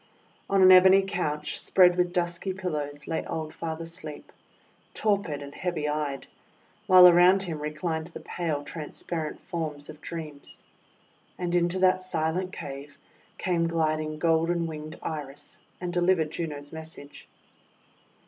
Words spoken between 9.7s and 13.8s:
of Dreams. And into that silent cave came